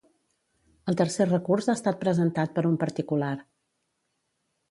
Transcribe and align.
El 0.91 0.95
tercer 1.01 1.27
recurs 1.27 1.67
ha 1.67 1.75
estat 1.81 2.01
presentat 2.05 2.57
per 2.57 2.65
un 2.71 2.81
particular. 2.85 3.31